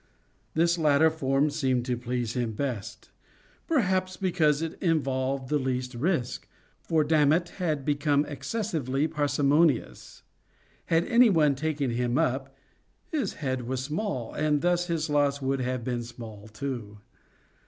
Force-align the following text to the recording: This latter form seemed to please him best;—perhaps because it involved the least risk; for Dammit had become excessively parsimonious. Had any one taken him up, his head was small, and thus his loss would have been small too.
This 0.55 0.79
latter 0.79 1.11
form 1.11 1.51
seemed 1.51 1.85
to 1.85 1.95
please 1.95 2.33
him 2.33 2.53
best;—perhaps 2.53 4.17
because 4.17 4.63
it 4.63 4.73
involved 4.81 5.47
the 5.49 5.59
least 5.59 5.93
risk; 5.93 6.47
for 6.81 7.03
Dammit 7.03 7.49
had 7.59 7.85
become 7.85 8.25
excessively 8.25 9.07
parsimonious. 9.07 10.23
Had 10.87 11.05
any 11.05 11.29
one 11.29 11.53
taken 11.53 11.91
him 11.91 12.17
up, 12.17 12.57
his 13.11 13.33
head 13.45 13.67
was 13.67 13.83
small, 13.83 14.33
and 14.33 14.61
thus 14.63 14.87
his 14.87 15.07
loss 15.07 15.39
would 15.39 15.59
have 15.61 15.83
been 15.83 16.01
small 16.01 16.47
too. 16.47 16.97